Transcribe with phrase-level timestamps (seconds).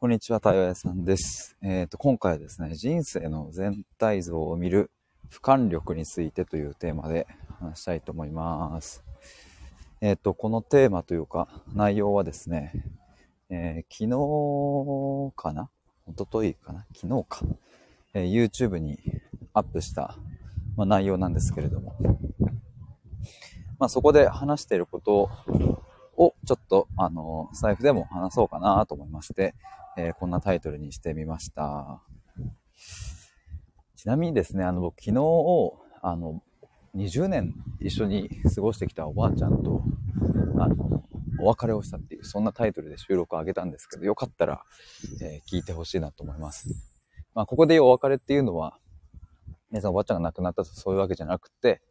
[0.00, 1.56] こんにちは、太陽屋さんです。
[1.60, 4.92] えっ、と、今回はですね、人生の全体像を見る
[5.28, 7.26] 俯瞰力についてというテーマで
[7.58, 9.02] 話したいと思います。
[10.00, 12.72] えっ、と、このテーマというか、内容はですね、
[13.50, 15.68] えー昨日かな？
[16.06, 16.86] 一昨日かな？
[16.94, 17.40] 昨日か、
[18.14, 19.00] え YouTube に
[19.52, 20.16] アップした、
[20.76, 21.96] まあ、内容なんですけれども、
[23.80, 25.28] まあ、そこで話していること
[26.16, 29.56] をちょっと、あの、財布でも話そうかなと思いまして、
[29.98, 32.00] えーこんなタイトルにしてみました。
[33.96, 35.16] ちなみにですね、あの、僕昨日、
[36.02, 36.40] あの、
[36.94, 39.82] 20年一緒に過ごしてきたおばあちゃんと、
[40.60, 41.02] あの、
[41.40, 44.62] お別れをしたっていう、そんなタイトルで収録を上げたんですけど、よかったら、
[45.20, 46.68] えー聞いてほしいなと思います。
[47.34, 48.78] まあ、ここでお別れっていうのは、
[49.72, 51.82] ね、そのおばあちゃんが亡くなったとそういうわけじゃなくて、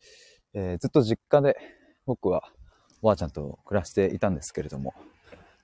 [0.53, 1.57] えーずっと実家で
[2.05, 2.53] 僕は
[3.01, 4.93] おばあちゃんと暮らしていたんですけれども、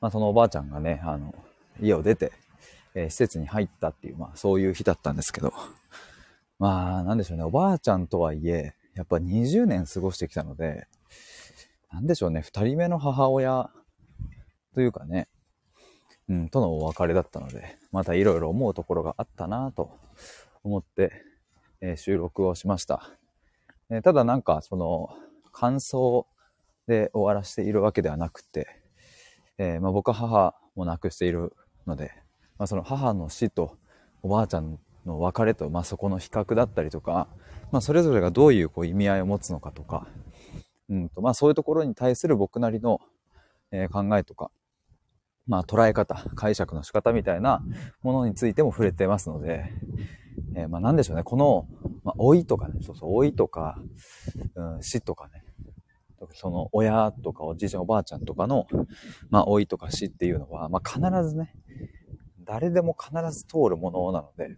[0.01, 1.33] まあ、そのおばあちゃんがね、あの、
[1.81, 2.31] 家を出て、
[2.95, 5.53] えー施設に入ったっていう、まあ、そういう日だったんですけど、
[6.59, 10.87] まあ、なんでしょうね、おばあちゃんとはいえ、やっぱ20年過ごしてきたので、
[11.91, 13.69] なんでしょうね、二人目の母親
[14.73, 15.27] というかね、
[16.29, 19.97] うん、とのお別れだったので、またいろいろ思うところがあったなと
[20.63, 21.11] 思って、
[21.81, 23.09] えー収録をしました。
[23.89, 25.09] えーただなんか、その、
[25.51, 26.25] 感想
[26.87, 28.67] で終わらせているわけではなくて、
[29.57, 31.53] えーまあ、僕は母も亡くしている
[31.87, 32.11] ので、
[32.57, 33.77] まあ、その母の死と
[34.21, 37.27] おばあちゃんの別れと、まあ、そこの比較だったりとか、
[37.71, 40.07] まあ、それぞれがどういうこう意味合いを持つのかとか、
[40.89, 42.99] うんとまあ、そういうところに対する僕なりの、
[43.71, 44.51] えー考えとか、
[45.47, 47.63] まあ、捉え方、解釈の仕方みたいな
[48.01, 49.65] ものについても触れてますので、
[50.55, 51.67] えーまあ、なんでしょうね、この、
[52.03, 53.77] まあ、老いとかね、そうそう、老いとか、
[54.55, 55.43] うん、死とかね、
[56.33, 58.67] その親とかおじいちゃんおばあちゃんとかの、
[59.29, 61.53] まあ、老いとか死っていうのは、まあ、必ずね、
[62.45, 64.55] 誰でも必ず通るものなので、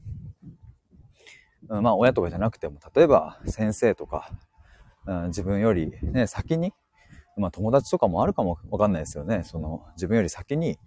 [1.69, 4.31] うんまあ、親とかじゃなくても、例えば先生とか、
[5.05, 6.73] うん、自分よりね、先に、
[7.37, 9.43] まあ、友達とかもあるかもわかんないですよね。
[9.43, 10.77] その、自分より先に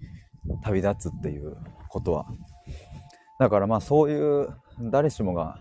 [0.63, 1.57] 旅立つっていう
[1.89, 2.27] ことは。
[3.39, 4.49] だからまあ、そういう
[4.81, 5.59] 誰しもが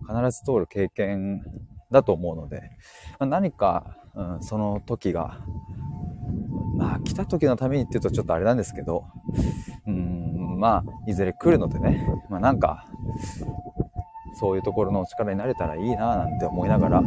[0.00, 1.42] 必ず通る経験
[1.90, 2.70] だと思うので、
[3.18, 5.40] まあ何か、うん、その時が、
[6.76, 9.04] まあ来た時のためにって言うとちょっとあれなんですけど、
[9.86, 10.25] うん、
[10.56, 12.86] まあいずれ来るのでね、まあなんか、
[14.38, 17.02] そういうところのお力になれたらいいななんて思いながら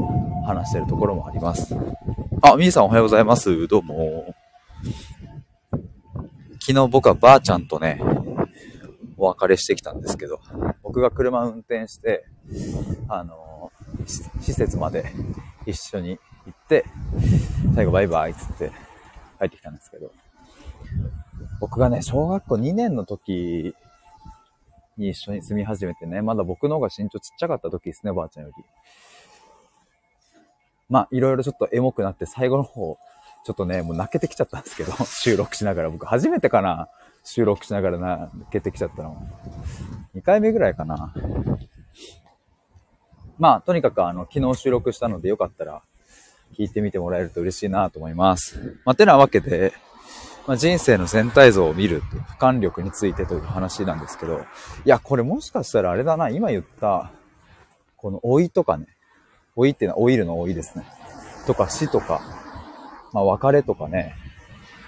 [0.46, 1.76] 話してるところもあります。
[2.42, 3.68] あ、みーさんおはようございます。
[3.68, 4.34] どうも。
[6.60, 8.02] 昨日僕はばあちゃんとね、
[9.18, 10.40] お別れしてきたんですけど、
[10.82, 12.26] 僕が車運転して、
[13.08, 13.72] あの、
[14.40, 15.12] 施設まで
[15.66, 16.86] 一緒に行って、
[17.76, 18.72] 最後バイバイっつって
[19.40, 19.99] 帰ってきたんですけど、
[21.70, 23.76] 僕がね、小学校2年の時
[24.98, 28.64] に一緒に住み始めてね、まだ僕の方が身長ちっちゃかった時ですね、ばあちゃんより。
[30.90, 32.98] まあ、いろいろちょっとエモくなって最後の方、
[33.46, 35.90] ちょっとね、もう泣けてきちゃったんですけど、 収録しながら。
[35.92, 36.90] 僕初めてかな
[37.24, 39.22] 収録しながら泣けてきちゃったの。
[40.16, 41.14] 2回目ぐらいかな。
[43.38, 45.84] まあ、とにかくあの、昨日収録したのでよかったら、
[46.58, 48.82] 聞いてみてもらえると嬉しいなと思います。
[48.86, 49.72] まあ、てなわけで、
[50.50, 54.42] まあ、人生の全体像を見るっていう俯瞰力についてという話なんですけど、い
[54.84, 57.12] や、これもしかしたらあれだな、今言った、
[57.98, 58.88] この老いとかね、
[59.56, 60.86] 老いっていうのは老いるの老いですね。
[61.46, 62.22] とか死とか、
[63.14, 64.16] まあ別れとかね、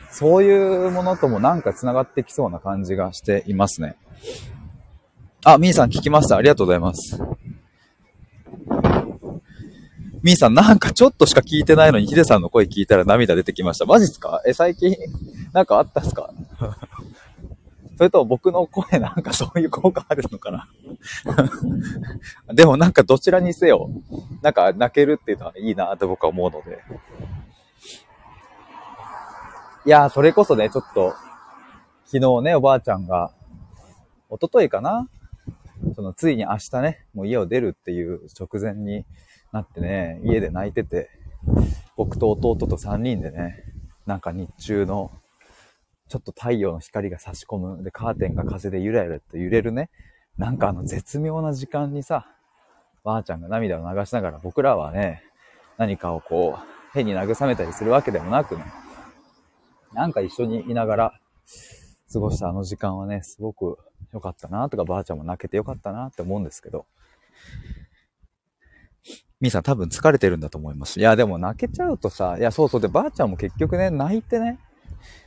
[0.10, 3.98] そういうものともなんか繋がってきそうな感じがしていますね。
[5.46, 6.38] あ、みーさん聞きました。
[6.38, 7.22] ありがとうございます。
[10.24, 13.86] みーさんなんかちょっとしか聞いてないのにヒデさんの声聞いたら涙出てきました。
[13.86, 14.42] マジっすか？
[14.46, 14.96] え、最近
[15.52, 16.32] なんかあったっすか？
[17.98, 20.68] それとも僕の声なんかそういう効果あるのかな？
[22.54, 23.90] でもなんかどちらにせよ、
[24.42, 26.80] なんか泣けるっていうのはいいなって僕は思うので。
[29.86, 31.16] いやー、それこそね、ちょっと、
[32.06, 33.32] 昨日ね、おばあちゃんが、
[34.30, 35.10] 一昨日かな？
[35.96, 39.06] その、ついに明日ね、もう家を出るっていう直前に
[39.52, 41.10] なってね、家で泣いてて、
[41.96, 43.64] 僕と弟と3人でね、
[44.06, 45.12] なんか日中の、
[46.08, 47.84] ちょっと太陽の光が差し込む。
[47.84, 49.90] で、カーテンが風でゆらゆらと揺れるね。
[50.38, 52.28] なんかあの絶妙な時間にさ、
[53.04, 55.24] ばあちゃんが涙を流しながら僕らはね、
[55.78, 58.66] 何かをこう、変に慰めたりするわけでもなくね、
[59.94, 61.20] なんか一緒にいながら
[62.12, 63.78] 過ごしたあの時間はね、すごく
[64.14, 66.86] 良かったなとか、ばあちゃんも泣けて良かったなって思うんですけど、
[69.42, 71.00] みーさん多分疲れてるんだと思います。
[71.00, 74.60] いや、でも泣けちゃうとさ、いや、そうそうで、ばあちゃんも結局ね、泣いてね、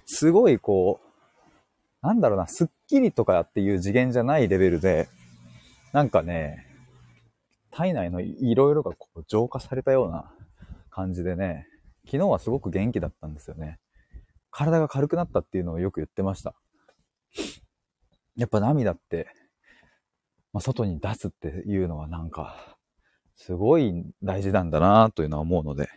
[0.06, 5.08] すごいこう、なんだろうな、スッキリとかっていう次元じゃないレベルで、
[5.92, 6.66] なんかね、
[7.72, 10.30] 体内のいろいろがこう浄化されたような
[10.90, 11.66] 感じでね、
[12.06, 13.80] 昨日はすごく元気だったんですよね。
[14.52, 16.54] 体が軽くなったっていうのをよく言ってました。
[18.36, 19.26] やっぱ涙って、
[20.52, 22.73] まあ、外に出すっていうのはなんか、
[23.36, 25.88] すごい大事なんだなというのは思うので、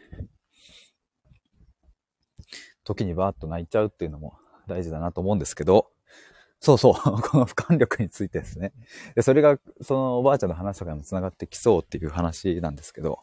[2.83, 4.37] 時にバーッと泣いちゃうっていうのも
[4.67, 5.87] 大事だなと思うんですけど、
[6.59, 8.73] そうそう、 この俯瞰力についてですね。
[9.15, 13.19] で、それが、そのおばあちゃんの話とかにも繋がってきそうっていう話なんですけど、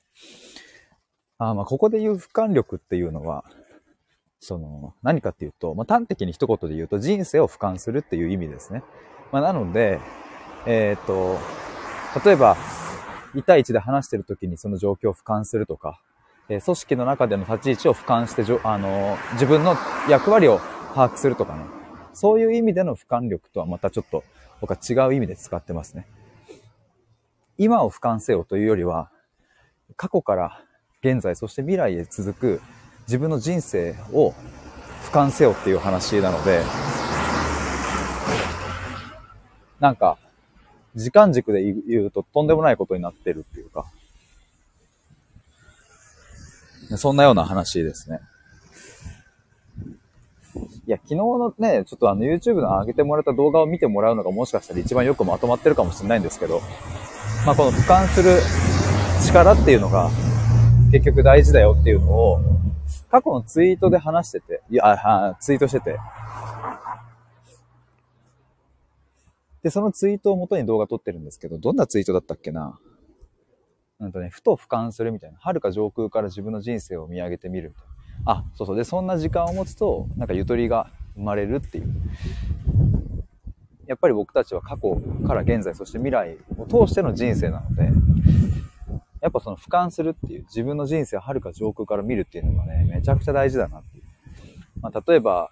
[1.38, 3.44] あま、ここで言う俯瞰力っていうのは、
[4.38, 8.84] その、何かっていうと、まあ、端的に一言で言うと、人生を俯瞰するっていう意味ですね。
[9.32, 10.00] まあ、なので、
[10.66, 11.38] えっ、と、
[12.25, 12.56] 例えば、
[13.34, 16.00] 1対1で話してる時にその状況を俯瞰するとか、
[16.48, 19.76] え、組織の中での立ち位置を俯瞰して、あの、自分の
[20.08, 20.60] 役割を
[20.94, 21.64] 把握するとかね。
[22.12, 24.22] そういう意味での俯瞰力とはまたちょっと
[24.60, 26.06] 僕は違う意味で使ってますね。
[27.58, 29.10] 今を俯瞰せよというよりは、
[29.96, 30.60] 過去から
[31.02, 32.60] 現在、そして未来へ続く
[33.06, 34.34] 自分の人生を
[35.10, 36.62] 俯瞰せよっていう話なので、
[39.80, 40.19] なんか、
[40.94, 43.85] 時間軸で言うととんでもないことになってるっていうか、
[46.96, 48.20] そんなような話ですね。
[50.87, 56.61] いや、昨日のね、ちょっとあの YouTube の上げてもらった動画を見てもらうのがもしかしたら一番よくまとまってるかもしれないんですけど、
[57.44, 58.38] まあこの俯瞰する
[59.26, 60.11] 力っていうのが
[60.93, 62.40] 結局大事だよっていうのを
[63.11, 65.99] 過去のツイートで話してて、いや、ツイートしてて、
[69.64, 72.78] で、そのツイートを元に動画撮ってるんですけど、どんなツイートだったっけな？
[73.99, 75.38] なんとね、ふと俯瞰するみたいな。
[75.40, 77.84] 遥か上空から自分の人生を見上げてみるみたい
[78.26, 78.32] な。
[78.40, 78.76] あ、そうそう。
[78.76, 81.94] で、そんな時間を持つと、なんかゆとりが生まれるっていう。
[83.87, 87.90] やっぱり僕たちは過去から現在、そして未来を通しての人生なので、
[89.22, 94.05] やっぱその俯瞰するっていう、自分の人生を遥か上空から見るっていうのがね、めちゃくちゃ大事だなっていう。
[94.82, 95.50] まあ、例えば、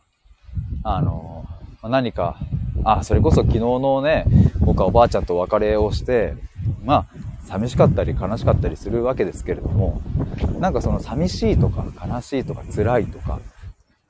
[0.82, 1.46] あの、
[1.82, 2.38] 何か
[2.84, 4.26] あ、それこそ昨日のね、
[4.60, 6.34] 僕はおばあちゃんと別れをして、
[6.84, 7.06] まあ、
[7.46, 10.00] 寂しかったり悲しかったりするわけですけれども、
[10.58, 13.40] なんかその寂しいとか悲しいとか辛いとか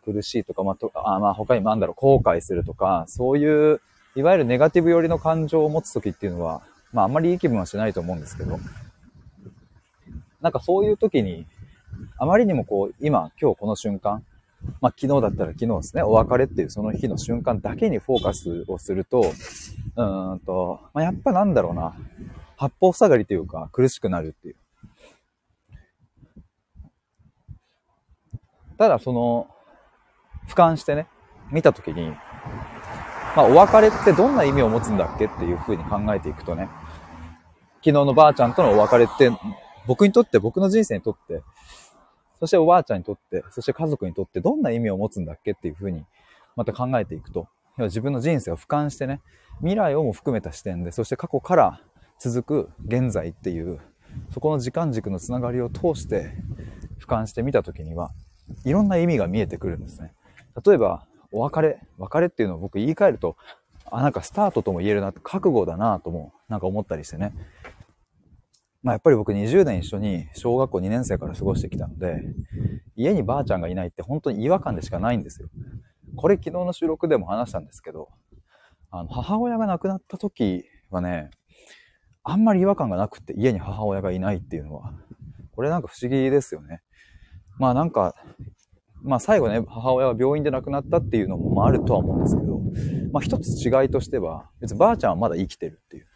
[0.05, 3.81] 苦しいとか、まあ、とあまあ他にもなんだろう、後悔するとか、そういう、
[4.15, 6.63] いわゆるネガティブ寄りの感情を持つ時っていうのは、
[6.93, 8.59] まああんまりいい気分はしないと思うんですけど、
[10.41, 11.47] なんかそういう時に、
[12.19, 14.25] あまりにもこう、今、今日この瞬間、
[14.81, 19.33] まあ、昨日だったら昨日ですね、お別れっていうその日の瞬間だけにフォーカスをすると、
[19.97, 20.03] う
[20.35, 21.95] んと、まあ、やっぱなんだろうな、
[22.57, 24.57] 八方塞がりというか苦しくなるっていう。
[28.79, 29.49] ただその、
[30.49, 31.07] 俯瞰してね、
[31.51, 32.11] 見たときに、
[33.37, 36.69] まあ、お別れってどんな意味を持つんだっけっていうふうに考えていくとね、
[37.77, 39.31] 昨日のばあちゃんとのお別れって、
[39.87, 41.43] 僕にとって、僕の人生にとって、
[42.43, 46.05] そしておばあちゃんにとって、そして家族にとってどんな意味を持つんだっけっていうふうに、
[46.57, 47.47] また考えていくと、
[47.79, 49.21] 要は自分の人生を俯瞰してね、
[49.59, 51.81] 未来をも含めた視点で、そして過去から
[52.19, 53.79] 続く現在っていう、
[54.35, 56.33] そこの時間軸のつながりを通して
[56.99, 58.11] 俯瞰してみたときには、
[58.65, 60.13] いろんな意味が見えてくるんですね。
[60.67, 63.37] 例えば、お別れ、別れっていうのを僕言い換えると、
[63.89, 67.33] あ、なんかスタートとも言えるな、覚悟だなとも、なんか思ったりしてね。
[68.83, 72.21] まあやっぱり僕20年一緒に小学校2年生から過ごしてきたので、
[72.97, 75.49] 家にばあちゃんがいないって本当に違和感でしかないんですよ。
[76.17, 78.09] これ昨日の収録でも話したんですけど、
[78.91, 81.31] あの、母親が亡くなった時はね、
[82.25, 84.93] あんまり違和感がなくて家に母親がいないっていうのは、
[85.55, 86.83] これなんか不思議ですよね。
[87.59, 88.15] まあなんか、
[89.03, 92.61] まあ最後ね、母親は病院で亡くなったっていうのもあるとは思うんですけど、
[93.13, 96.07] まあ一つ違いとしては、別にばあちゃんはまだ生きてるっていう。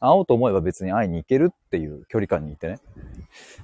[0.00, 2.78] 会おうと思えば別に会いに行けるっていう距離感にいてね。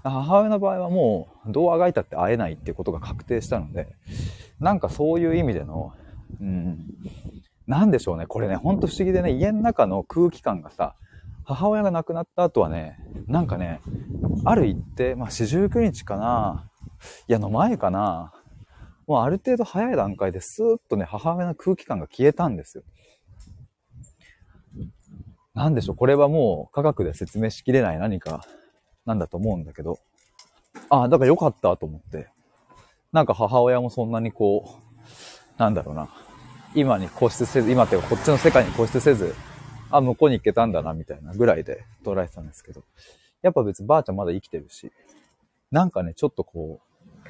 [0.02, 3.88] 母親の場合はもうどうあがいたって会えないっていうことが確定したので、
[4.60, 5.92] なんかそういう意味での、
[6.40, 6.86] うん、
[7.66, 8.26] なんでしょうね。
[8.26, 10.94] これね、ほんと不思議でね、家の中の空気感がさ、
[11.44, 13.80] 母親が亡くなった後はね、なんかね、
[14.44, 16.68] ある一定、まあ四十九日かな、
[17.28, 18.32] いやの前かな、
[19.06, 22.84] もうある程度早い段階でスーッとね、母親の空気感が消えたんですよ。
[25.54, 28.44] なんでしょう、これはもう科学で説明しきれない何か
[29.04, 29.99] なんだと思うんだけど、
[30.88, 32.28] ああ、だからよかったと思って、
[33.12, 34.80] なんか母親もそんなにこ
[35.56, 36.09] う、なんだろうな、
[36.75, 39.35] 今に固執せず、今っていうかこっちの世界に固執せず、
[39.90, 42.82] あ、向こうに行けたんだな、みたいなぐらいで捉えてたんですけど、
[43.42, 44.90] やっぱ別にばあちゃんまだ生きてるし、
[45.71, 47.28] なんかね、ちょっとこう、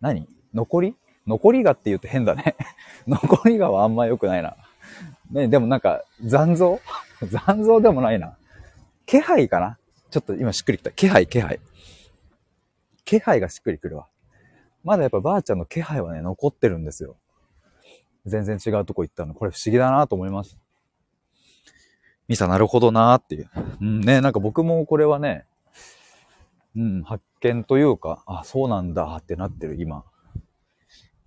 [0.00, 0.28] 何？
[0.52, 0.94] 残り？
[1.26, 2.54] 残りがって言うと変だね。
[3.08, 4.56] 残りがはあんま良くないな。
[5.30, 6.80] ね、でもなんか、残像？
[7.22, 8.36] 残像でもないな。
[9.06, 9.78] 気配かな？
[10.10, 10.90] ちょっと今しっくりきた。
[10.90, 11.60] 気配、気配。
[13.04, 14.06] 気配がしっくりくるわ。
[14.82, 17.16] まだやっぱばあちゃんの気配はね、残ってるんですよ。
[18.26, 19.34] 全然違うとこ行ったの。
[19.34, 20.58] これ不思議だなと思います。
[22.26, 23.50] ミサなるほどなーっていう。
[23.80, 25.44] うんね、なんか僕もこれはね、
[26.74, 30.04] うん、発見というか、あ、そうなんだってなってる今。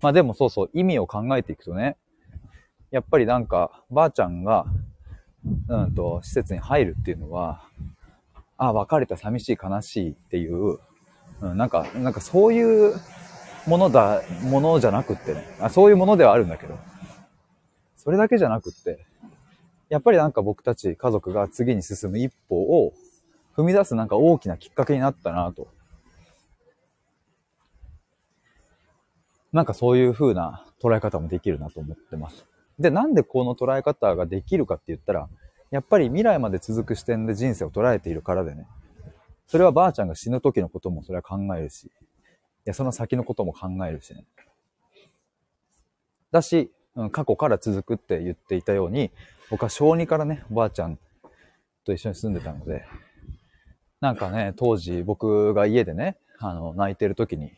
[0.00, 1.96] まあでもそうそう、意味を考えていくとね、
[2.90, 4.66] やっぱりなんか、ばあちゃんが、
[5.44, 7.62] うんと、施設に入るっていうのは、
[8.56, 10.78] あ、別れた寂しい悲しいっていう、
[11.40, 12.94] うん、なんか、なんかそういう
[13.66, 16.78] ものだ、ものじゃなくってねあ、そういうものではあるんだけど、
[17.96, 19.06] それだけじゃなくって、
[19.88, 22.92] やっぱりなんか僕たち家族が次に進む一歩を
[23.56, 25.68] 踏み出すなんか大きなきっかけになったなと。
[29.52, 32.46] なんかそういう風な捉え方もできるなと思ってます。
[32.78, 35.28] で、なんでこの捉え方ができるかって言ったら、
[35.70, 38.66] やっぱり未来まで続く視点で人生を捉えているからでね。
[39.46, 41.90] それはばあちゃんが死ぬ時のこともそれは考えるし、い
[42.66, 44.24] や、その先のことも考えるしね。
[46.30, 49.10] だし、うん、過去から続くって言っていたように、
[49.50, 50.98] 僕は小2からね、おばあちゃん
[51.84, 52.84] と一緒に住んでたので、
[54.00, 57.52] なんかね、当時僕が家でね、あの、泣いてる時に、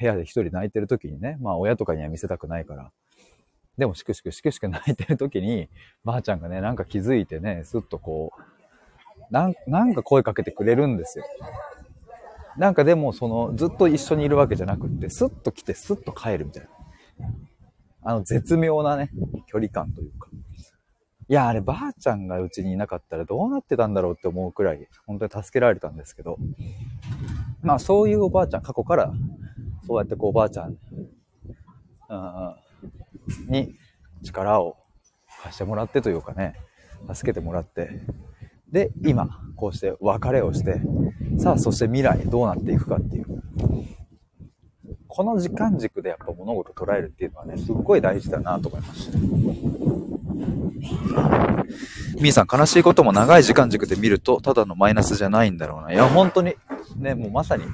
[0.00, 2.90] 部屋で一人泣いてる時にね、まあ親とかには見せたくないから、
[3.76, 5.68] でもしくしくしくしく泣いてる時に、
[6.04, 8.42] ばあちゃんがね、なんか気づいてね、すっとこう、
[9.30, 11.24] なん、なんか声かけてくれるんですよ。
[12.56, 16.68] なんかでも、その、ずっと一緒にいるわけじゃなくって、スッと来て、スッと帰るみたい
[17.18, 17.28] な。
[18.02, 19.10] あの、絶妙なね、
[19.46, 20.28] 距離感というか。
[21.26, 26.36] いや、あれ、ばあちゃんがうちにいなかったらどうなってたんだろうって思うくらい、本当に助けられたんですけど、
[27.62, 29.12] まあ、そういうおばあちゃん、過去から、
[29.86, 32.54] そうやってこう、おばあちゃん、うん、
[33.48, 33.74] に
[34.22, 34.76] 力を
[35.42, 36.54] 貸してもらってというかね、
[37.12, 37.90] 助けてもらって、
[38.70, 40.80] で、今、こうして別れをして、
[41.38, 43.26] さあ、そして未来どうなっていくかっていう。
[45.06, 49.18] この時間軸でやっぱ物事捉えるっていうのはね、すっごい大事だなと思いました。
[52.20, 55.92] みーさん、悲しいことも長い時間軸で見ると、ただのマイナスじゃないんだろうな。
[55.92, 56.56] いや、本当に、
[56.96, 57.64] ね、もうまさに、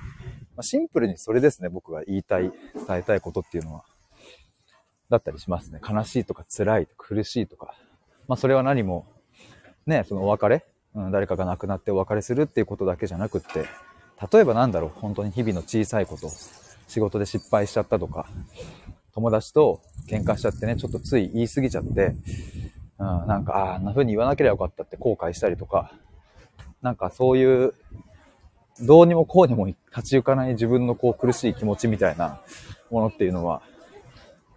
[0.61, 2.51] シンプルにそれですね、僕が言いたい、
[2.87, 3.85] 伝えたいことっていうのは。
[5.11, 5.81] だったりしますね。
[5.87, 7.75] 悲しいとか辛いとか苦しいとか。
[8.29, 9.07] まあそれは何も、
[9.87, 10.65] ね、そのお別れ、
[10.95, 13.67] うん、誰かが亡くなってお別れするっていうことだけじゃなくって、
[14.33, 16.31] 例えばなんだろう、本当に日々の小さいこと、
[16.87, 18.29] 仕事で失敗しちゃったとか、
[19.15, 22.15] 友達と喧嘩しちゃってね、ちょっとつい言い過ぎちゃって、
[22.99, 25.93] うん、なんか、ああんな風に言わなければよかったって後悔したりとか、
[26.83, 27.75] なんかそういう、
[28.83, 32.41] どうにもこうにも立ち行かない自分のこう苦しい気持ちみたいな
[32.91, 33.63] ものっていうのは、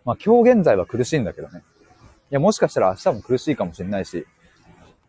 [0.06, 1.64] まあ今日現在は苦しいんだけどね。
[2.32, 4.26] いや、もしかしたら明日も苦しいかもしれないし、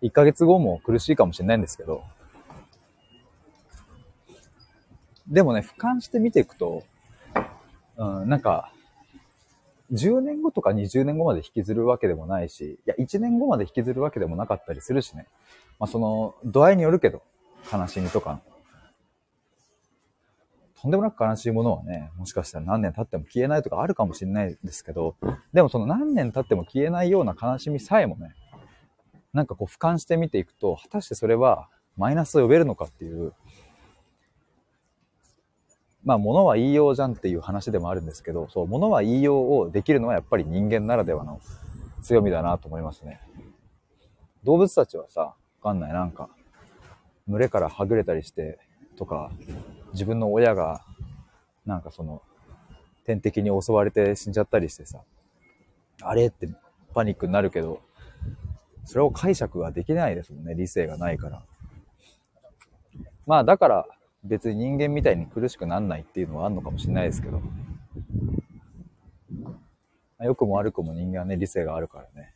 [0.02, 2.04] 1ヶ月後も苦しいかもしれないんですけど、
[5.26, 6.84] でもね、俯瞰して見ていくと、
[7.96, 8.72] うん、なんか、
[9.92, 15.26] 10年後とか20年後まで引きずるわけでもないし、いや、1年後まで引きずるわけでもなかったりするしね。
[15.78, 17.22] まあ、その、度合いによるけど、
[17.72, 18.40] 悲しみとかの
[20.84, 25.16] とんでもなく悲しいものはね、もしかしたら何年経っても消えないとかあるかもしれないですけど、
[25.54, 28.34] でもその何年経っても消えないような悲しみさえもね、
[29.32, 33.32] なんかこう俯瞰して見ていくと、果たしてそれはマイナスを呼べるのかっていう、
[36.04, 41.40] まあ、物は言いようじゃんっていう話でもあるんですけど、そう、物は言いようをできるのはやっぱり人間ならではの
[42.02, 43.22] 強みだなと思いますね。
[44.44, 46.28] 動物たちはさ、わかんない、なんか、
[47.26, 48.58] 群れからはぐれたりして、
[48.98, 49.30] とか、
[49.94, 50.84] 自分の親が、
[51.64, 52.20] なんかその、
[53.06, 55.00] 天敵に襲われて死んじゃったりしてさ、
[56.02, 56.48] あれって
[56.94, 57.80] パニックになるけど、
[58.84, 61.42] それを解釈ができないですもんね、理性がないから。
[63.26, 63.86] まあだから
[64.22, 67.40] 別に人間みたいに苦しくなんないっていうのはあるのかもしれないですけど。
[70.20, 72.34] 良くも悪くも人間はね、理性があるからね。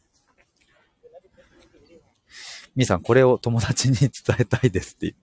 [2.77, 5.15] みーさん、これを友達に伝えたいですって。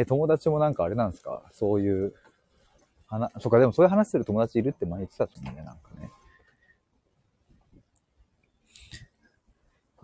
[0.00, 1.42] え、友達もなんかあれなんですか？
[1.50, 2.14] そういう、
[3.06, 6.10] 話、そっか、でもそういう話する友達いるって前言ってたと思うね、なんかね。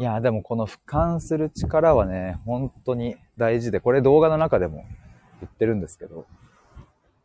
[0.00, 4.84] いや、でもこの俯瞰する力はね、本当に大事で、これ動画の中でも
[5.40, 6.26] 言ってるんですけど、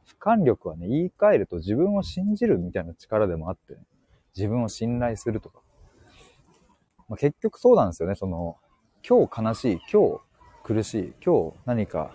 [0.05, 3.79] 俯瞰力はね、言い換えると自分を信じるみたいな力でもあって、ね、
[4.35, 5.61] 自分を信頼するとか。
[7.07, 8.57] まあ、結局そうなんですよね、その、
[9.07, 10.19] 今日悲しい、今日
[10.63, 12.11] 苦しい、今日何か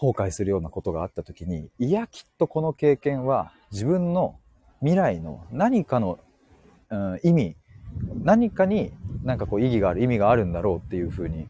[0.00, 4.38] 後悔するようなことがあった時に、いや、きっとこの経験は自分の
[4.80, 6.18] 未来の何かの
[6.90, 7.56] うん、意味、
[8.22, 8.92] 何かに
[9.22, 11.48] なんかこう意義がある、意味があるんだろうっていうふうに、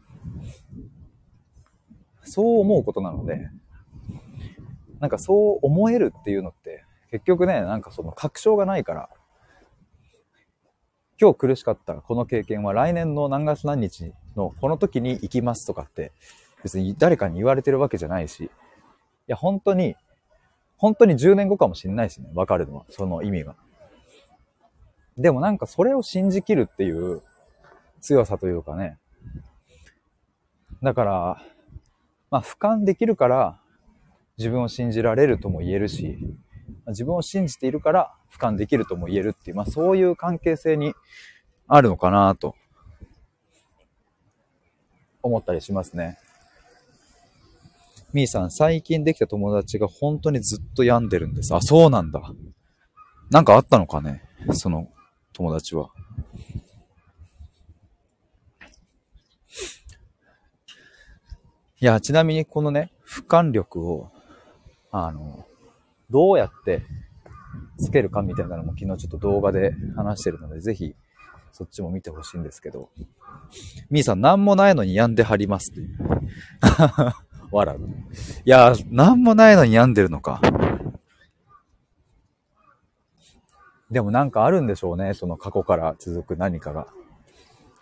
[2.23, 3.49] そう思うことなので、
[4.99, 9.09] なんかそう思えるっていうのって、結局ね、なんかその確証がないから、
[11.19, 16.11] 今日苦しかったこの経験は来年の何月何日のこの時に行きますとかって
[16.63, 18.49] 別に誰かに言われてるわけじゃないし、い
[19.27, 19.95] や本当に、
[20.77, 23.55] 本当に10年後かもしんないしね、わかるのは、その意味が。
[25.17, 27.21] でもなんかそれを信じきるっていう
[27.99, 28.97] 強さというかね。
[30.81, 31.43] だから、
[32.29, 33.59] まあ俯瞰できるから
[34.37, 36.17] 自分を信じられるとも言えるし、
[36.87, 40.93] 自分を信じているから俯瞰できるとも言えるっていう、まあそういう関係性に
[41.67, 42.55] あるのかなと
[45.21, 46.17] 思ったりしますね。
[48.13, 51.55] みーさん、最近できた友達が本当にずっと病んでるんです。
[51.55, 52.21] あ、そうなんだ。
[53.29, 54.21] なんかあったのかね？
[54.53, 54.89] その
[55.33, 55.89] 友達は。
[61.79, 64.11] いや、ちなみにこのね、俯瞰力を、
[64.91, 65.45] あの、
[66.09, 66.83] どうやって
[67.79, 70.93] つけるかみたいなのも昨日ちょっと動画で話してるので、ぜひ
[71.53, 72.89] そっちも見てほしいんですけど、
[73.89, 75.97] みーさん、なんもないのに病んではりますっていう。
[77.51, 77.79] 笑う。
[77.79, 77.83] い
[78.45, 80.41] や、なんもないのに病んでるのか。
[83.89, 86.87] でもなんかあるんでしょうね、その過去から続く何かが。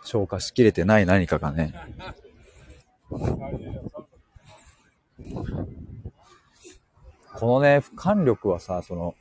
[0.02, 1.74] 消化しきれてない何かがね。
[7.34, 9.14] このね、俯瞰力はさ、その、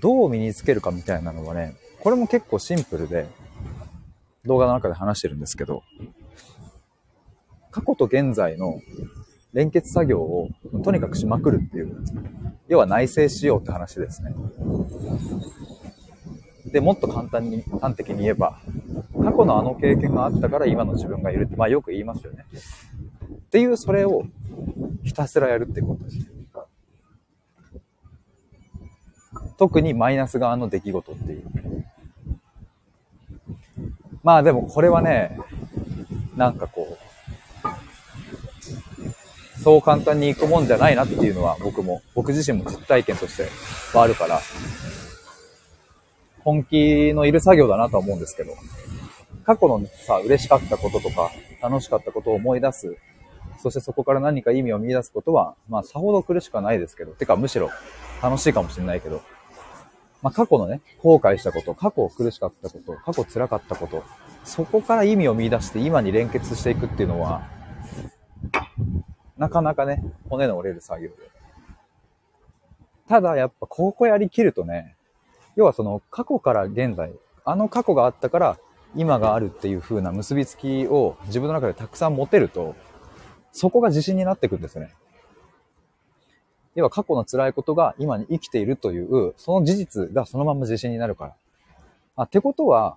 [0.00, 3.28] どう身につけるかみたいなのはね、これも結構シンプルで、
[4.44, 5.82] 動画の中で話してるんですけど、
[7.70, 8.80] 過去と現在の
[9.54, 10.50] 連結作業を
[10.82, 11.96] とにかくしまくるっていう、
[12.68, 14.34] 要は内省しようって話ですね。
[16.66, 18.58] で、もっと簡単に、端的に言えば、
[19.22, 22.44] 過去のあの経験があったから今の自分がいるって、まあよく言いますよね。
[22.52, 24.24] っていう、それを
[25.04, 26.18] ひたすらやるってことです。
[29.56, 31.44] 特にマイナス側の出来事っていう。
[34.24, 35.38] まあでもこれはね、
[36.36, 36.83] なんかこう、
[39.64, 43.48] そう簡単にいくもんじゃないなっていうのは僕も、僕自身も実体験として
[43.96, 44.42] はあるから、
[46.40, 48.52] 本気のいる作業だなとは思うんですけど、
[49.42, 51.30] 過去のさ、嬉しかったこととか、
[51.62, 52.94] 楽しかったことを思い出す、
[53.62, 57.70] そしてそこから何か意味を見出すことは、まあさほど苦しくはないですけど、てかむしろ
[58.22, 59.22] 楽しいかもしれないけど、
[60.20, 64.04] まあ、過去のね、後悔したこと、過去苦しかったこと、過去辛かったこと、
[64.44, 67.48] そこから意味を見出して今に連結していくっていうのは、
[69.44, 71.16] なかなかね、骨の折れる作業で。
[73.06, 74.96] ただやっぱここやりきるとね、
[75.54, 77.12] 要はその過去から現在、
[77.44, 78.58] あの過去があったから
[78.96, 82.74] 今があるっていう風な結びつきを自分の中でたくさん持てると、
[83.52, 84.94] そこが自信になっていくんですよね。
[86.74, 91.34] 要は過去の辛いことが今に生きているという、その事実がそのまま自信になるから。
[92.16, 92.96] あ、ってことは、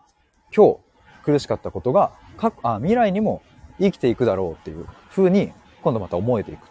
[0.56, 0.80] 今日
[1.26, 3.42] 苦しかったことが、かあ未来にも
[3.80, 5.52] 生きていくだろうっていう風に、
[5.88, 6.68] 今度また思えていく。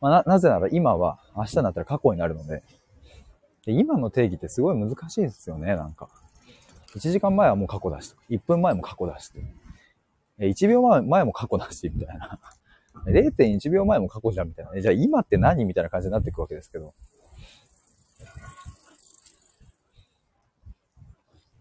[0.00, 2.62] まあ、な、なぜなら今は明日になったら過去になるので、
[3.64, 6.08] で今の定義ってすごい難しいですよね、なんか。
[6.94, 9.32] 1時間前はもう過去だし、1分前も過去だし、
[10.38, 12.38] 1秒前も過去だし、みたいな。
[13.06, 14.80] 0.1秒前も過去じゃんみたいな。
[14.80, 16.94] じゃあ今って何みたいな感じになっていくわけですけど。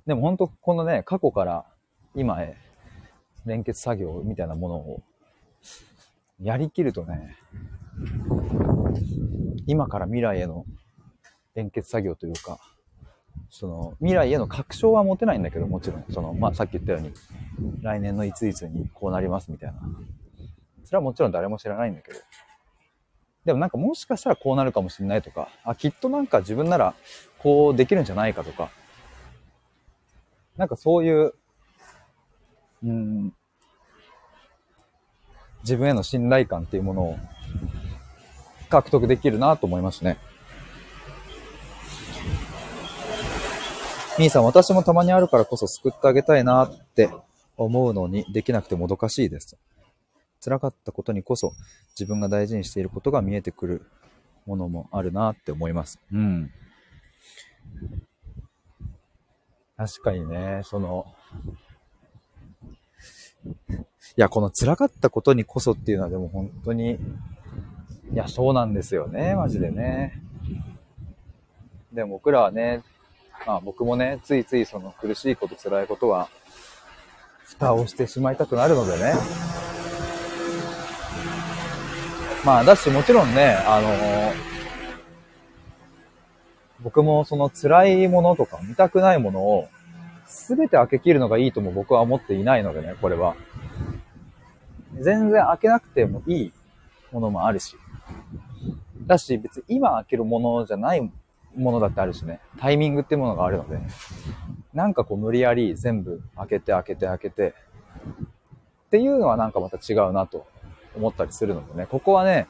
[0.05, 1.65] でも本当このね、過去から
[2.13, 2.55] 今へ
[3.47, 5.01] 連結作業みたいなものを
[6.41, 7.35] やりきるとね、
[9.67, 10.65] 今から未来への
[11.55, 12.59] 連結作業というか、
[13.49, 17.13] その未来への確証は持てないんだけど、もちろん、その、まあさっき言ったように、
[17.81, 19.79] 来年のいついつにこうなりますみたいな。
[20.83, 22.19] それはもちろん誰も知らないんだけど。
[23.45, 26.95] でもなんかもしかしたらこうなるかもしれないとか、あ、きっとなんか自分なら
[27.37, 28.71] こうできるんじゃないかとか、
[30.57, 31.33] なんかそういう、
[32.83, 33.33] うん、
[35.65, 37.17] 自分への信頼感っていうものを
[38.69, 40.19] 獲得できるなと思いますね。
[44.19, 47.09] 兄さん、私もたまにあるからこそ救ってあげたいなって
[47.57, 49.57] 思うのにできなくてもどかしいです。
[50.39, 51.53] 辛かったことにこそ
[51.99, 53.81] 自分が大事にしていることが見えてくる
[54.45, 55.99] ものもあるなって思います。
[56.13, 56.51] うん。
[59.77, 61.07] 確かにね、その、
[64.21, 66.93] や、この辛かったことにこそっていうのはでも本当に、
[68.13, 70.21] いや、そうなんですよね、マジでね。
[71.91, 72.83] でも僕らはね、
[73.45, 76.29] まあ僕もね、ついついその苦しいこと辛いことは、
[77.43, 79.13] 蓋をしてしまいたくなるのでね。
[82.45, 84.33] まあだしもちろんね、あの
[86.83, 89.67] 僕もその辛いものとか見たくないものを
[90.27, 93.35] 全て開け切るのがいいとも僕は思っていないのでね、これは。
[95.01, 96.53] 全然開けなくてもいい
[97.11, 97.75] ものもあるし。
[99.05, 101.11] だし、別に今開けるものじゃない
[101.55, 102.39] ものだってあるしね。
[102.59, 103.79] タイミングってものがあるので、
[104.73, 107.53] なんかこう無理やり全部開けて開けて開けて、
[108.87, 110.47] っていうのはなんかまた違うなと
[110.95, 111.85] 思ったりするのでね。
[111.85, 112.47] ここはね、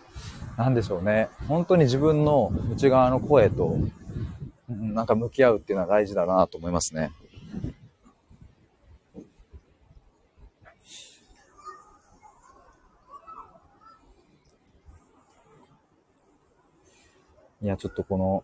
[0.58, 1.29] なんでしょうね。
[1.47, 3.77] 本当に自分の内側の声と、
[4.69, 7.12] なんか向き合うっていうのは大事だなと思いますね。
[17.65, 18.43] いや、ちょっとこの、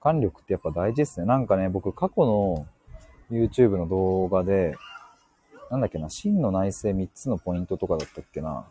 [0.00, 1.26] 俯瞰力ってやっぱ大事ですね。
[1.26, 2.68] なんかね、僕過去の
[3.28, 4.76] YouTube の動画で、
[5.68, 8.66] なんだっけな、真の内政3つのポイントとかだったっけな。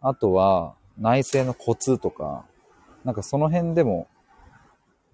[0.00, 2.44] あとは、内政のコツとか、
[3.04, 4.06] なんかその辺でも、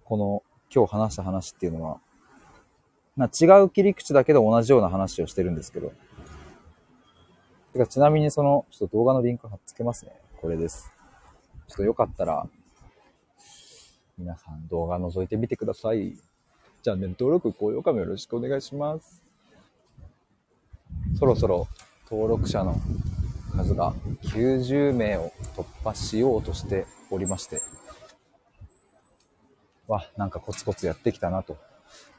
[0.05, 1.99] この今日話した話っていうのは、
[3.17, 5.95] ま違う切り口だけど同じような話をしてるんですけど。
[7.73, 10.13] てかちなみにその、ちょっと動画のリンク貼っつけますね。
[10.43, 10.93] これです。
[11.69, 12.47] ちょっとよかったら、
[14.18, 16.14] 皆さん動画覗いてみてください。
[16.83, 19.22] チャンネル登録、高評価もよろしくお願いします。
[21.18, 21.68] そろそろ
[22.11, 22.81] 登録者の
[23.57, 23.94] 数が
[24.25, 27.62] 90名を突破しようとしておりまして、
[29.87, 31.57] わ、なんかコツコツやってきたなと。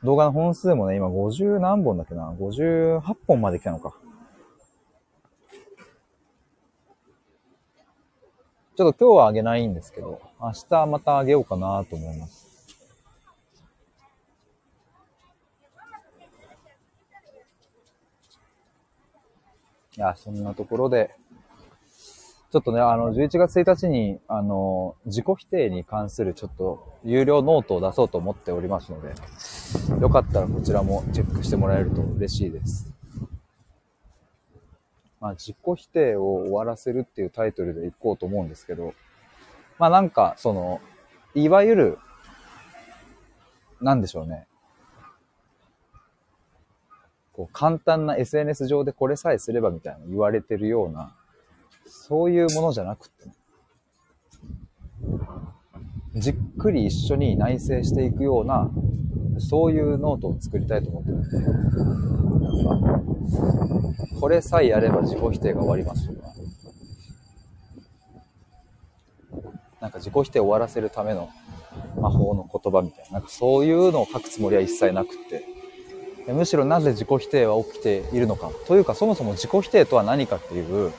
[0.03, 3.95] 動画の本数もね、今50何本だっけな ?58 本まで来たのか。
[8.83, 12.43] ょっと今日はあげないんですけど、明日またあげようかなと思います。
[19.95, 21.15] いや、そんなところで、
[22.51, 29.13] ちょっとね、あの、11月1日に、あの、自己否定に関するちょっと、有料ノートを出そうと思っておりますので、
[29.99, 32.92] よかったらこちらもチェックしてもらえると嬉しいです。
[35.23, 38.93] まあ、自己否定を終わらせるっていうタイトルでいこうと思うんですけど、
[39.79, 40.81] まあなんか、その、
[41.33, 41.97] いわゆる、
[43.79, 44.47] なんでしょうね。
[47.31, 51.15] こう簡単な SNS 上でこれさえすればみたいな言われてるような、
[51.85, 53.33] そういうものじゃなくて、ね、
[56.15, 58.69] じっくり一緒に内省していくような、
[59.39, 62.22] そういうノートを作りたいと思ってるんで、
[64.19, 66.27] これさえやれば自己否定が終わりますとか、
[69.81, 71.29] なんか自己否定を終わらせるための
[71.99, 75.45] 魔法の言葉みたいな、なんかそういうのを書くつもりは一切なくって、
[76.31, 80.93] むしろなぜ自己否定は起きているのか、というかそもそも自己否定とは何かっていう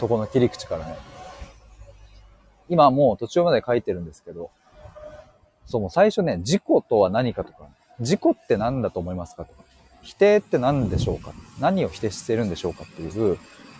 [0.00, 0.96] とこの切り口からね、
[2.68, 4.50] 今もう途中まで書いてるんですけど、
[5.66, 7.68] そう、もう最初ね、自己とは何かとか、
[8.00, 9.63] 自己って何だと思いますかとか、
[10.04, 11.32] 否定って何でしょうか？
[11.58, 13.38] 何を否定してるんでしょうかっていう、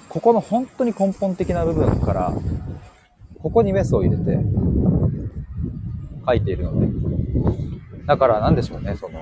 [0.08, 2.32] ここの本当に根本的な部分から、
[3.40, 4.38] ここにメスを入れて
[6.26, 6.86] 書いているので。
[8.06, 9.20] だから何でしょうね、その、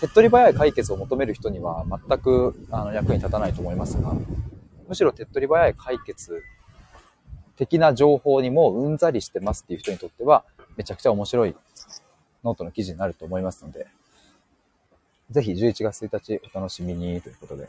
[0.00, 4.12] 手っ取り早い解決を求める人には全くあの役に立たないと思いますが、
[4.88, 6.42] むしろ手っ取り早い解決
[7.56, 10.44] 的な情報にもうんざりしてますっていう人にとっては、
[10.76, 11.54] めちゃくちゃ面白い
[12.42, 13.86] ノートの記事になると思いますので、
[15.30, 17.68] ぜひ11月1日お楽しみにということで。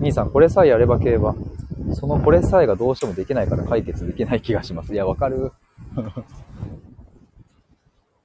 [0.00, 1.34] 兄さん、これさえやれば競馬。
[1.94, 4.92] そのこれさえがどうしてもできないから解決できない気がします。
[4.92, 5.52] いや、わかる。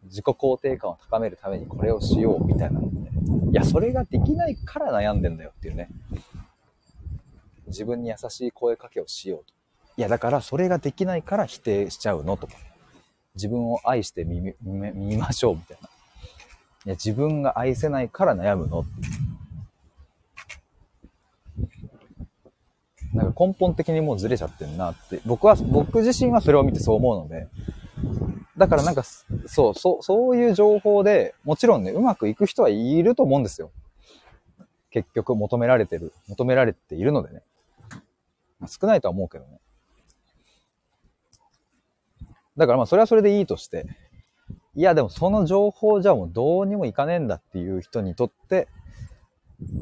[0.05, 3.09] 自己肯定感を高めるためにこれをしようみたいなのね。
[3.51, 5.89] いや、それができないから悩んでんだよっていうね。
[7.67, 9.53] 自分に優しい声かけをしようと。
[9.97, 12.53] いや、だからそれができないから否定しちゃうのとか。
[13.35, 15.89] 自分を愛してみ、見ましょうみたいな。
[16.87, 18.85] いや、自分が愛せないから悩むの
[23.13, 27.49] なんか根本的にもうずれちゃってんなって、僕は、僕自身はそれを見てそう思うので、
[28.55, 33.69] だからなんか、そう、そう、そういう情報で、もちろんね、うまくいく人はいると思うんですよ。
[34.89, 37.43] 結局求められてる、求められているのでね。
[38.65, 39.59] 少ないとは思うけどね。
[42.55, 43.85] だからまあそれはそれでいいとして、
[44.77, 48.67] いや、でもその情報じゃもうどうにもいかねえんだっていう人にとって、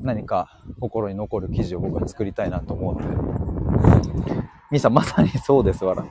[0.01, 4.41] 何か心に残る記事を僕は作りたいなと思うので。
[4.71, 6.05] みさん、まさにそうです、わら。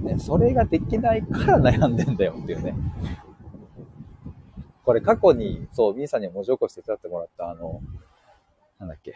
[0.00, 2.74] ね、それができないから悩んでんだよっていうね。
[4.86, 7.82] これ過去に、そう、ミーさんに文字起こして手伝ってもらった、あの、
[8.78, 9.12] なんだっけ。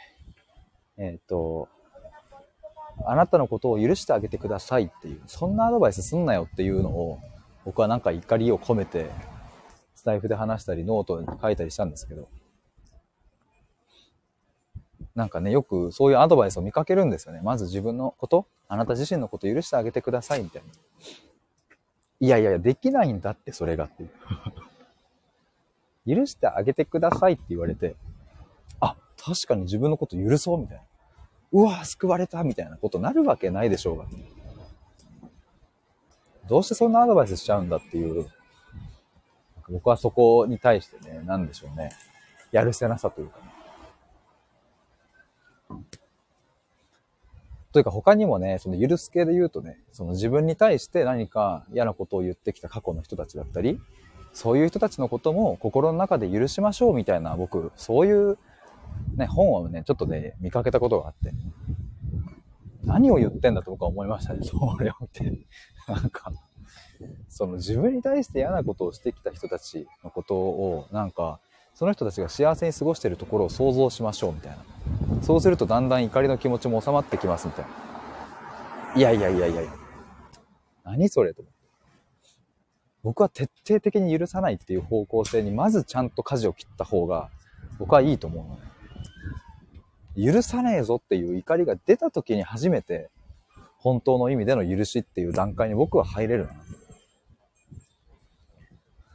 [0.99, 1.69] えっ、ー、と、
[3.07, 7.21] あなたのことを許してあげてくださいっていう、そんなアドバイスすんなよっていうのを、
[7.65, 9.11] 僕はなんか怒りを込めて、
[9.95, 12.29] スタエフで話したり、ノートに書いたりしたんですけど、
[15.15, 17.41] なんかね、よくそういうアドバイスを見かけるんですよね。
[17.43, 20.69] まず自分のこと、あなた自身のこと許してあげてくださいみたいな。
[22.21, 24.11] いやいやいや、できないんだって、それがっていう。
[26.17, 27.97] 許してあげてくださいって言われて、
[28.81, 30.83] あ、確かに自分のこと許そうみたいな。
[31.53, 34.07] うわ、救われたみたいなことなるわけないでしょうが。
[36.51, 38.27] どうしてそんなアドバイスしちゃうんだっていう、
[39.69, 41.91] 僕はそこに対してね、なんでしょうね。
[42.51, 43.45] やるせなさというかね。
[47.71, 53.81] というか他にもね、その許す系で言うとね、その自分に対して何か嫌なことを言ってきた過去の人たちだったり、
[54.33, 58.39] そういう人たちのことも心の中で許しましょうみたいな、僕、そういう
[59.15, 61.33] ね、本をね、ちょっとね、見かけたことがあって、
[62.85, 65.47] 何を言ってんだと僕は思いましたね、それを見て。
[65.87, 66.33] なんか、
[67.29, 71.41] その自分に対して嫌なことをしてきた人たちのことを、なんか、
[71.75, 74.59] その人たちが幸せに過ごしてるところを想像しましょうみたいな。
[75.23, 77.71] そうするとだんだん怒りの気持ちも収まってきますみたいな。
[78.97, 79.73] いやいやいやいやいや。
[80.85, 81.61] 何それと思って。
[83.03, 87.31] 僕は徹底的に許さないっていう方向性にまずちゃんと舵を切った方が
[87.79, 88.63] 僕はいいと思うのね。
[90.23, 93.11] 許さねえぞっていう怒りが出た時に初めて
[93.79, 96.55] 本当の意味での許しっていう段階に僕は入れるな。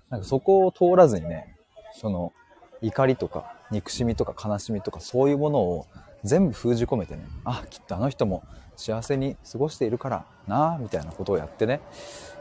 [0.09, 1.57] なんかそこを通らずにね、
[1.93, 2.33] その
[2.81, 5.87] 怒りとか憎しみとか悲しみとかそういうものを
[6.23, 8.43] 全部封じ込めてね、あ、きっとあの人も
[8.75, 11.81] 幸せに過ごしているからなみたいなことをやってね、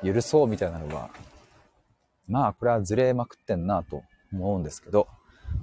[0.03, 1.11] 許そうみたいなのが
[2.29, 5.09] まあ、これはずれまくってんなと思うんですけど、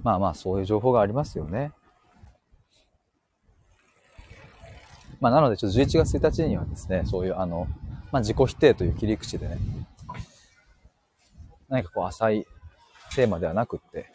[0.03, 1.71] まあまあ、そういう情報がありますよね。
[5.21, 7.67] まあ、なので、ちょっと11月1日にはですね、そういう、あの、
[8.11, 9.57] まあ、自己否定という切り口でね、
[11.69, 12.47] 何かこう、浅い
[13.15, 14.11] テーマではなくって、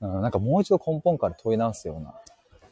[0.00, 2.14] うん、なんかもう一度根本から問い直すような、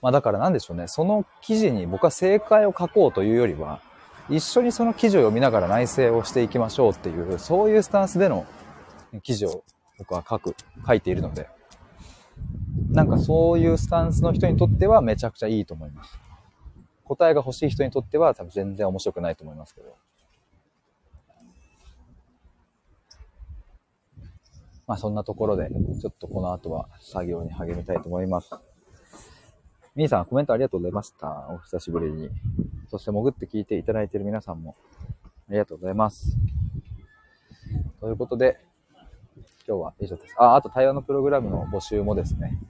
[0.01, 3.83] まあ、だからなんでしょうね、その記事に僕は正解を書こうというよりは、
[4.31, 8.46] 一緒にその記事を読みながら内省をしていきましょうっていう、そういうスタンスでの
[9.23, 9.64] 記事を
[9.99, 11.46] 僕は書く、書いているので、
[12.90, 16.30] なんかそういうスタンスの人にとってはめちゃくちゃいいと思います。
[17.11, 19.96] 答えが欲しい人にとっては多分全然面白くないと思いますけど。
[24.87, 25.70] まあそんなところで、
[26.01, 28.51] ちょっとこの後は作業に励みたいと思います。
[29.96, 31.49] みーさん、コメントありがとうございました。
[31.51, 32.31] お久しぶりに。
[32.88, 34.77] そして潜って聞いていただいている皆さんも
[35.49, 36.37] ありがとうございます。
[37.99, 38.61] ということで、
[39.66, 40.35] 今日は以上です。
[40.38, 42.61] あ、あと対話のプログラムの募集もですね、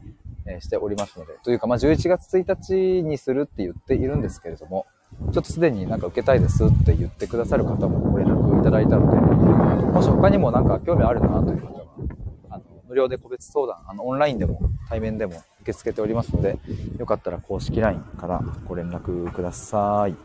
[0.47, 4.87] え、しておりますので、というか、まあ、11月1日にするって言っているんですけれども、
[5.33, 9.17] ちょっとすでになんか受けたいですって言ってくださる方もご連絡いただいたので、
[9.87, 11.85] もし他にもなんか興味あるなという方は、
[12.51, 16.59] あの、無料で個別相談、あの、オンラインでも対面でも受け付けておりますので、
[16.99, 20.17] よかったら公式 LINE からご連絡ください。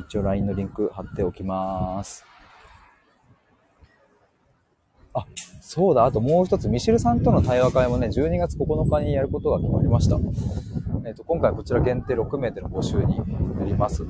[0.00, 2.31] 一応 LINE のリンク貼っておきます。
[5.14, 5.26] あ、
[5.60, 10.16] そうだ、あともう一つ、ミシルさんとの対話会もね、12月9日にやることが決まりました。
[11.04, 13.18] えっ、ー、と、今回こちら限定6名での募集に
[13.58, 14.06] なります。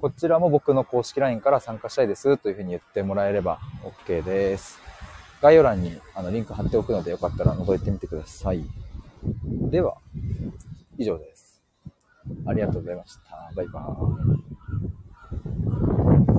[0.00, 3.60] こちらも僕の公式 LINE から参加したいですというふうに言ってもらえれば
[4.06, 4.80] OK です。
[5.40, 8.64] 概要欄にあのリンク貼っておくのでよかったら覗いてみてください。
[9.70, 9.96] では、
[10.98, 11.62] 以上です。
[12.46, 13.52] ありがとうございました。
[13.54, 13.88] バイバー
[16.28, 16.31] イ。